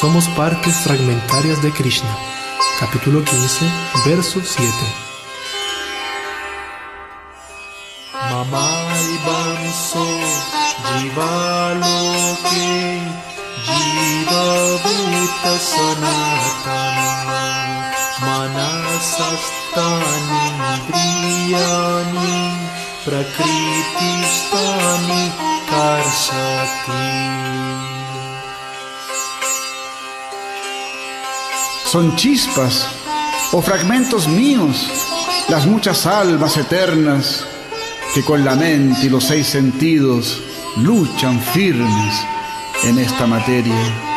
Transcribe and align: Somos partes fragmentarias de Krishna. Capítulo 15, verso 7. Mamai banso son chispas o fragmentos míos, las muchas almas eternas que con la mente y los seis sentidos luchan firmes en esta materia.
Somos 0.00 0.26
partes 0.28 0.76
fragmentarias 0.76 1.60
de 1.60 1.70
Krishna. 1.72 2.08
Capítulo 2.78 3.22
15, 3.22 3.66
verso 4.06 4.40
7. 4.40 4.66
Mamai 8.30 9.18
banso 9.26 10.20
son 31.90 32.14
chispas 32.14 32.86
o 33.50 33.60
fragmentos 33.60 34.28
míos, 34.28 34.88
las 35.48 35.66
muchas 35.66 36.06
almas 36.06 36.56
eternas 36.56 37.44
que 38.14 38.22
con 38.22 38.44
la 38.44 38.54
mente 38.54 39.06
y 39.06 39.08
los 39.08 39.24
seis 39.24 39.48
sentidos 39.48 40.40
luchan 40.76 41.40
firmes 41.40 42.14
en 42.84 42.98
esta 43.00 43.26
materia. 43.26 44.09